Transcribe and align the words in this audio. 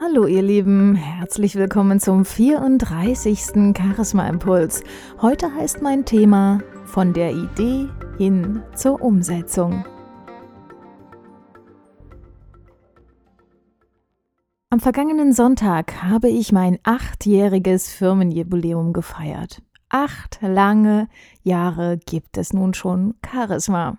Hallo 0.00 0.26
ihr 0.28 0.42
Lieben, 0.42 0.94
herzlich 0.94 1.56
willkommen 1.56 1.98
zum 1.98 2.24
34. 2.24 3.74
Charisma 3.76 4.28
Impuls. 4.28 4.84
Heute 5.20 5.52
heißt 5.52 5.82
mein 5.82 6.04
Thema 6.04 6.60
von 6.84 7.12
der 7.12 7.32
Idee 7.32 7.88
hin 8.16 8.62
zur 8.76 9.02
Umsetzung. 9.02 9.84
Am 14.70 14.78
vergangenen 14.78 15.32
Sonntag 15.32 16.00
habe 16.04 16.28
ich 16.28 16.52
mein 16.52 16.78
achtjähriges 16.84 17.90
Firmenjubiläum 17.90 18.92
gefeiert. 18.92 19.62
Acht 19.88 20.38
lange 20.42 21.08
Jahre 21.42 21.98
gibt 21.98 22.38
es 22.38 22.52
nun 22.52 22.72
schon 22.72 23.14
Charisma. 23.28 23.98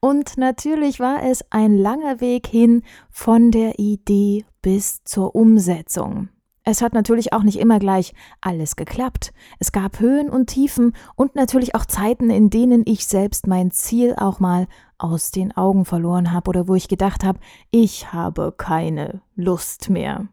Und 0.00 0.38
natürlich 0.38 1.00
war 1.00 1.22
es 1.22 1.44
ein 1.50 1.76
langer 1.76 2.20
Weg 2.20 2.46
hin 2.46 2.82
von 3.10 3.50
der 3.50 3.78
Idee 3.78 4.44
bis 4.62 5.02
zur 5.04 5.34
Umsetzung. 5.34 6.28
Es 6.64 6.80
hat 6.80 6.92
natürlich 6.92 7.32
auch 7.32 7.42
nicht 7.42 7.58
immer 7.58 7.80
gleich 7.80 8.14
alles 8.40 8.76
geklappt. 8.76 9.32
Es 9.58 9.72
gab 9.72 9.98
Höhen 9.98 10.30
und 10.30 10.46
Tiefen 10.46 10.94
und 11.16 11.34
natürlich 11.34 11.74
auch 11.74 11.86
Zeiten, 11.86 12.30
in 12.30 12.50
denen 12.50 12.82
ich 12.86 13.06
selbst 13.06 13.48
mein 13.48 13.72
Ziel 13.72 14.14
auch 14.16 14.38
mal 14.38 14.68
aus 14.96 15.32
den 15.32 15.56
Augen 15.56 15.84
verloren 15.84 16.32
habe 16.32 16.48
oder 16.48 16.68
wo 16.68 16.76
ich 16.76 16.86
gedacht 16.86 17.24
habe, 17.24 17.40
ich 17.72 18.12
habe 18.12 18.54
keine 18.56 19.22
Lust 19.34 19.90
mehr. 19.90 20.28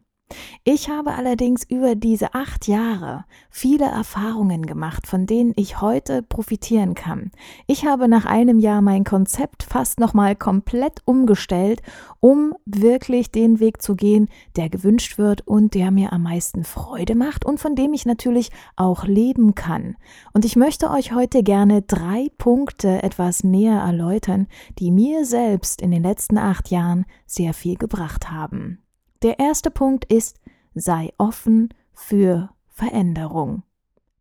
Ich 0.64 0.88
habe 0.90 1.14
allerdings 1.14 1.64
über 1.64 1.96
diese 1.96 2.36
acht 2.36 2.68
Jahre 2.68 3.26
viele 3.50 3.86
Erfahrungen 3.86 4.68
gemacht, 4.68 5.08
von 5.08 5.26
denen 5.26 5.54
ich 5.56 5.82
heute 5.82 6.22
profitieren 6.22 6.94
kann. 6.94 7.32
Ich 7.66 7.86
habe 7.86 8.08
nach 8.08 8.26
einem 8.26 8.60
Jahr 8.60 8.82
mein 8.82 9.04
Konzept 9.04 9.64
fast 9.64 10.00
nochmal 10.00 10.36
komplett 10.36 11.02
umgestellt, 11.06 11.82
um 12.20 12.54
wirklich 12.66 13.32
den 13.32 13.60
Weg 13.60 13.82
zu 13.82 13.96
gehen, 13.96 14.30
der 14.58 14.70
gewünscht 14.70 15.18
wird 15.18 15.48
und 15.48 15.74
der 15.74 15.90
mir 15.90 16.14
am 16.14 16.24
meisten 16.24 16.64
Freude 16.64 17.16
macht 17.16 17.46
und 17.46 17.60
von 17.60 17.76
dem 17.76 17.94
ich 17.94 18.06
natürlich 18.06 18.52
auch 18.76 19.06
leben 19.06 19.56
kann. 19.56 19.96
Und 20.34 20.46
ich 20.46 20.56
möchte 20.56 20.92
euch 20.92 21.14
heute 21.14 21.42
gerne 21.42 21.82
drei 21.82 22.28
Punkte 22.38 23.02
etwas 23.02 23.44
näher 23.44 23.80
erläutern, 23.80 24.48
die 24.78 24.92
mir 24.92 25.26
selbst 25.26 25.82
in 25.82 25.90
den 25.90 26.04
letzten 26.04 26.38
acht 26.38 26.70
Jahren 26.70 27.06
sehr 27.26 27.54
viel 27.54 27.78
gebracht 27.78 28.30
haben. 28.30 28.84
Der 29.22 29.40
erste 29.40 29.70
Punkt 29.70 30.06
ist, 30.06 30.38
sei 30.74 31.12
offen 31.18 31.74
für 31.94 32.50
Veränderung. 32.70 33.64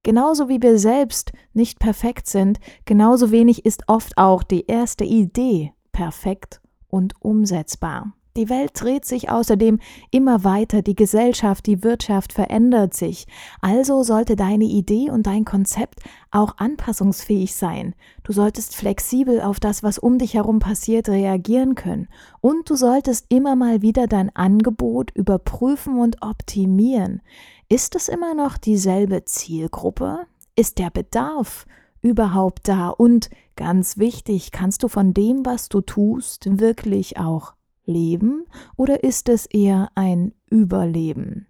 Genauso 0.02 0.48
wie 0.48 0.60
wir 0.60 0.78
selbst 0.78 1.32
nicht 1.52 1.78
perfekt 1.78 2.27
sind, 2.27 2.58
genauso 2.84 3.30
wenig 3.30 3.64
ist 3.64 3.84
oft 3.88 4.16
auch 4.16 4.42
die 4.42 4.66
erste 4.66 5.04
Idee 5.04 5.72
perfekt 5.92 6.60
und 6.88 7.14
umsetzbar. 7.20 8.14
Die 8.39 8.48
Welt 8.48 8.70
dreht 8.75 9.05
sich 9.05 9.31
außerdem 9.31 9.81
immer 10.12 10.44
weiter, 10.44 10.81
die 10.81 10.94
Gesellschaft, 10.94 11.67
die 11.67 11.83
Wirtschaft 11.83 12.33
verändert 12.33 12.94
sich. 12.94 13.27
Also 13.61 14.05
sollte 14.05 14.36
deine 14.36 14.67
Idee 14.67 15.11
und 15.11 15.27
dein 15.27 15.44
Konzept 15.44 16.05
auch 16.31 16.56
anpassungsfähig 16.59 17.56
sein. 17.56 17.97
Du 18.22 18.33
solltest 18.33 18.77
flexibel 18.77 19.41
auf 19.41 19.59
das, 19.59 19.83
was 19.83 19.98
um 19.98 20.19
dich 20.19 20.34
herum 20.34 20.61
passiert, 20.61 21.09
reagieren 21.09 21.75
können. 21.75 22.06
Und 22.41 22.70
du 22.70 22.77
solltest 22.77 23.27
immer 23.28 23.56
mal 23.56 23.83
wieder 23.83 24.06
dein 24.06 24.31
Angebot 24.36 25.11
überprüfen 25.16 25.98
und 25.98 26.22
optimieren. 26.22 27.22
Ist 27.69 27.97
es 27.97 28.09
immer 28.09 28.36
noch 28.36 28.56
dieselbe 28.56 29.25
Zielgruppe? 29.25 30.27
Ist 30.55 30.78
der 30.78 30.91
Bedarf 30.91 31.66
überhaupt 32.03 32.69
da? 32.69 32.91
Und 32.91 33.31
ganz 33.56 33.98
wichtig, 33.98 34.53
kannst 34.53 34.84
du 34.84 34.89
von 34.89 35.12
dem, 35.12 35.44
was 35.44 35.69
du 35.69 35.81
tust, 35.81 36.61
wirklich 36.61 37.19
auch 37.19 37.58
Leben 37.89 38.47
oder 38.77 39.03
ist 39.03 39.28
es 39.28 39.47
eher 39.47 39.91
ein 39.94 40.33
Überleben? 40.48 41.48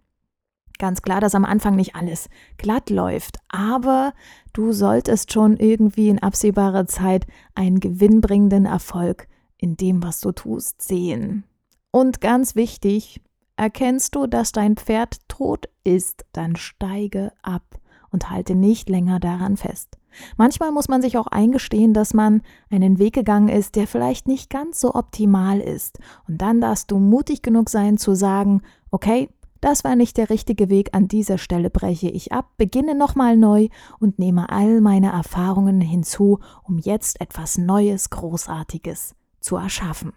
Ganz 0.79 1.03
klar, 1.03 1.21
dass 1.21 1.35
am 1.35 1.45
Anfang 1.45 1.75
nicht 1.75 1.97
alles 1.97 2.29
glatt 2.57 2.89
läuft, 2.89 3.39
aber 3.49 4.15
du 4.53 4.73
solltest 4.73 5.33
schon 5.33 5.57
irgendwie 5.57 6.09
in 6.09 6.21
absehbarer 6.21 6.87
Zeit 6.87 7.27
einen 7.55 7.81
gewinnbringenden 7.81 8.65
Erfolg 8.65 9.27
in 9.59 9.77
dem, 9.77 10.03
was 10.05 10.21
du 10.21 10.31
tust, 10.31 10.81
sehen. 10.81 11.45
Und 11.91 12.21
ganz 12.21 12.55
wichtig, 12.55 13.21
erkennst 13.57 14.15
du, 14.15 14.29
dass 14.29 14.53
dein 14.53 14.77
Pferd 14.77 15.19
tot 15.27 15.69
ist, 15.83 16.25
dann 16.33 16.55
steige 16.55 17.33
ab 17.43 17.81
und 18.11 18.31
halte 18.31 18.55
nicht 18.55 18.89
länger 18.89 19.19
daran 19.19 19.57
fest. 19.57 19.98
Manchmal 20.37 20.73
muss 20.73 20.89
man 20.89 21.03
sich 21.03 21.19
auch 21.19 21.27
eingestehen, 21.27 21.95
dass 21.95 22.15
man 22.15 22.43
einen 22.71 22.99
Weg 22.99 23.15
gegangen 23.15 23.49
ist, 23.49 23.77
der 23.77 23.87
vielleicht 23.87 24.29
nicht 24.29 24.51
ganz 24.51 24.81
so 24.81 24.95
optimal 24.95 25.61
ist. 25.61 25.99
Und 26.27 26.41
dann 26.43 26.61
darfst 26.61 26.91
du 26.91 26.99
mutig 26.99 27.43
genug 27.43 27.71
sein 27.71 27.99
zu 27.99 28.15
sagen, 28.15 28.63
okay, 28.91 29.29
das 29.61 29.83
war 29.83 29.97
nicht 29.97 30.17
der 30.17 30.31
richtige 30.31 30.69
Weg, 30.69 30.91
an 30.95 31.09
dieser 31.09 31.39
Stelle 31.39 31.71
breche 31.71 32.09
ich 32.09 32.33
ab, 32.33 32.53
beginne 32.57 32.95
nochmal 32.95 33.37
neu 33.37 33.69
und 33.99 34.19
nehme 34.19 34.51
all 34.51 34.81
meine 34.81 35.11
Erfahrungen 35.11 35.81
hinzu, 35.81 36.39
um 36.63 36.79
jetzt 36.79 37.21
etwas 37.21 37.59
Neues, 37.59 38.11
Großartiges 38.11 39.17
zu 39.41 39.57
erschaffen. 39.57 40.13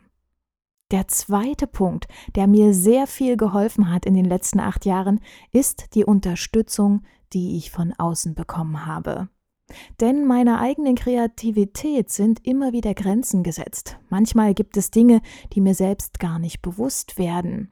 Der 0.91 1.07
zweite 1.07 1.67
Punkt, 1.67 2.07
der 2.35 2.47
mir 2.47 2.73
sehr 2.73 3.07
viel 3.07 3.37
geholfen 3.37 3.89
hat 3.89 4.05
in 4.05 4.13
den 4.13 4.25
letzten 4.25 4.59
acht 4.59 4.85
Jahren, 4.85 5.21
ist 5.51 5.95
die 5.95 6.03
Unterstützung, 6.03 7.03
die 7.33 7.57
ich 7.57 7.71
von 7.71 7.93
außen 7.93 8.35
bekommen 8.35 8.85
habe. 8.85 9.29
Denn 9.99 10.25
meiner 10.25 10.59
eigenen 10.59 10.95
Kreativität 10.95 12.09
sind 12.09 12.45
immer 12.45 12.71
wieder 12.71 12.93
Grenzen 12.93 13.43
gesetzt. 13.43 13.97
Manchmal 14.09 14.53
gibt 14.53 14.77
es 14.77 14.91
Dinge, 14.91 15.21
die 15.53 15.61
mir 15.61 15.75
selbst 15.75 16.19
gar 16.19 16.39
nicht 16.39 16.61
bewusst 16.61 17.17
werden. 17.17 17.71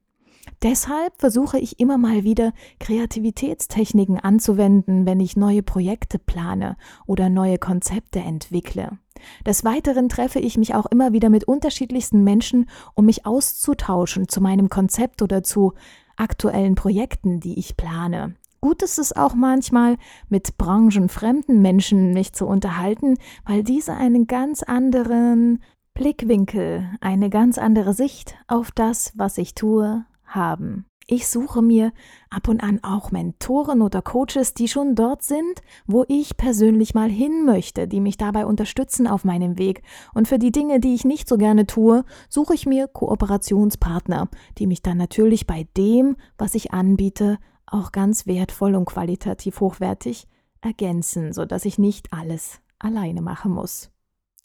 Deshalb 0.61 1.13
versuche 1.17 1.57
ich 1.59 1.79
immer 1.79 1.97
mal 1.97 2.23
wieder 2.23 2.53
Kreativitätstechniken 2.79 4.19
anzuwenden, 4.19 5.05
wenn 5.05 5.19
ich 5.19 5.37
neue 5.37 5.63
Projekte 5.63 6.19
plane 6.19 6.75
oder 7.05 7.29
neue 7.29 7.57
Konzepte 7.57 8.19
entwickle. 8.19 8.97
Des 9.45 9.63
Weiteren 9.63 10.09
treffe 10.09 10.39
ich 10.39 10.57
mich 10.57 10.75
auch 10.75 10.85
immer 10.85 11.13
wieder 11.13 11.29
mit 11.29 11.43
unterschiedlichsten 11.45 12.23
Menschen, 12.23 12.69
um 12.95 13.05
mich 13.05 13.25
auszutauschen 13.25 14.27
zu 14.27 14.41
meinem 14.41 14.69
Konzept 14.69 15.21
oder 15.21 15.43
zu 15.43 15.73
aktuellen 16.15 16.75
Projekten, 16.75 17.39
die 17.39 17.57
ich 17.57 17.77
plane. 17.77 18.35
Gut 18.61 18.81
ist 18.81 18.99
es 18.99 19.15
auch 19.15 19.35
manchmal, 19.35 19.97
mit 20.27 20.57
branchenfremden 20.57 21.61
Menschen 21.61 22.13
mich 22.13 22.33
zu 22.33 22.45
unterhalten, 22.45 23.17
weil 23.45 23.63
diese 23.63 23.93
einen 23.93 24.27
ganz 24.27 24.63
anderen 24.63 25.63
Blickwinkel, 25.93 26.89
eine 27.01 27.29
ganz 27.29 27.57
andere 27.57 27.93
Sicht 27.93 28.35
auf 28.47 28.71
das, 28.71 29.13
was 29.15 29.37
ich 29.37 29.55
tue, 29.55 30.05
haben. 30.25 30.85
Ich 31.11 31.27
suche 31.27 31.63
mir 31.63 31.91
ab 32.29 32.47
und 32.47 32.61
an 32.61 32.81
auch 32.83 33.09
Mentoren 33.09 33.81
oder 33.81 34.03
Coaches, 34.03 34.53
die 34.53 34.67
schon 34.67 34.93
dort 34.93 35.23
sind, 35.23 35.63
wo 35.87 36.05
ich 36.07 36.37
persönlich 36.37 36.93
mal 36.93 37.09
hin 37.09 37.45
möchte, 37.45 37.87
die 37.87 37.99
mich 37.99 38.15
dabei 38.15 38.45
unterstützen 38.45 39.07
auf 39.07 39.25
meinem 39.25 39.57
Weg. 39.57 39.81
Und 40.13 40.27
für 40.27 40.37
die 40.37 40.51
Dinge, 40.51 40.79
die 40.79 40.93
ich 40.93 41.05
nicht 41.05 41.27
so 41.27 41.37
gerne 41.37 41.65
tue, 41.65 42.05
suche 42.29 42.53
ich 42.53 42.67
mir 42.67 42.87
Kooperationspartner, 42.87 44.29
die 44.59 44.67
mich 44.67 44.83
dann 44.83 44.97
natürlich 44.97 45.47
bei 45.47 45.67
dem, 45.75 46.15
was 46.37 46.53
ich 46.53 46.73
anbiete, 46.73 47.39
auch 47.71 47.91
ganz 47.91 48.27
wertvoll 48.27 48.75
und 48.75 48.85
qualitativ 48.85 49.59
hochwertig 49.59 50.27
ergänzen, 50.61 51.33
sodass 51.33 51.65
ich 51.65 51.77
nicht 51.77 52.11
alles 52.13 52.61
alleine 52.79 53.21
machen 53.21 53.51
muss. 53.51 53.91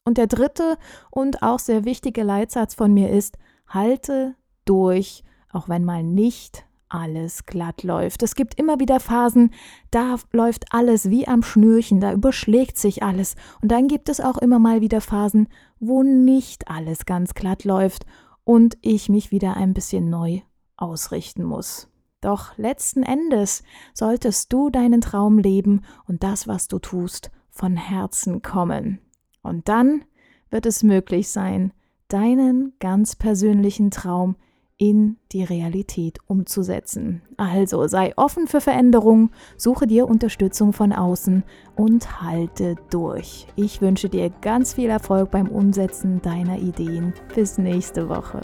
Und 0.04 0.18
der 0.18 0.26
dritte 0.26 0.76
und 1.10 1.42
auch 1.42 1.58
sehr 1.58 1.84
wichtige 1.84 2.22
Leitsatz 2.22 2.74
von 2.74 2.92
mir 2.92 3.10
ist, 3.10 3.38
halte 3.66 4.34
durch, 4.64 5.24
auch 5.50 5.68
wenn 5.68 5.84
mal 5.84 6.02
nicht 6.02 6.66
alles 6.88 7.46
glatt 7.46 7.82
läuft. 7.82 8.22
Es 8.22 8.34
gibt 8.34 8.54
immer 8.54 8.78
wieder 8.78 9.00
Phasen, 9.00 9.50
da 9.90 10.16
läuft 10.30 10.66
alles 10.70 11.10
wie 11.10 11.26
am 11.26 11.42
Schnürchen, 11.42 12.00
da 12.00 12.12
überschlägt 12.12 12.78
sich 12.78 13.02
alles. 13.02 13.34
Und 13.62 13.72
dann 13.72 13.88
gibt 13.88 14.08
es 14.08 14.20
auch 14.20 14.38
immer 14.38 14.58
mal 14.58 14.80
wieder 14.80 15.00
Phasen, 15.00 15.48
wo 15.80 16.02
nicht 16.02 16.68
alles 16.68 17.04
ganz 17.06 17.34
glatt 17.34 17.64
läuft 17.64 18.06
und 18.44 18.76
ich 18.82 19.08
mich 19.08 19.30
wieder 19.30 19.56
ein 19.56 19.74
bisschen 19.74 20.08
neu 20.08 20.42
ausrichten 20.76 21.42
muss. 21.42 21.88
Doch 22.24 22.56
letzten 22.56 23.02
Endes 23.02 23.62
solltest 23.92 24.50
du 24.50 24.70
deinen 24.70 25.02
Traum 25.02 25.38
leben 25.38 25.82
und 26.08 26.22
das, 26.22 26.48
was 26.48 26.68
du 26.68 26.78
tust, 26.78 27.30
von 27.50 27.76
Herzen 27.76 28.40
kommen. 28.40 28.98
Und 29.42 29.68
dann 29.68 30.06
wird 30.50 30.64
es 30.64 30.82
möglich 30.82 31.28
sein, 31.28 31.74
deinen 32.08 32.72
ganz 32.80 33.14
persönlichen 33.14 33.90
Traum 33.90 34.36
in 34.78 35.18
die 35.32 35.44
Realität 35.44 36.16
umzusetzen. 36.26 37.20
Also 37.36 37.86
sei 37.88 38.14
offen 38.16 38.46
für 38.46 38.62
Veränderung, 38.62 39.30
suche 39.58 39.86
dir 39.86 40.08
Unterstützung 40.08 40.72
von 40.72 40.94
außen 40.94 41.44
und 41.76 42.22
halte 42.22 42.76
durch. 42.88 43.46
Ich 43.54 43.82
wünsche 43.82 44.08
dir 44.08 44.30
ganz 44.40 44.72
viel 44.72 44.88
Erfolg 44.88 45.30
beim 45.30 45.48
Umsetzen 45.48 46.22
deiner 46.22 46.58
Ideen. 46.58 47.12
Bis 47.34 47.58
nächste 47.58 48.08
Woche. 48.08 48.40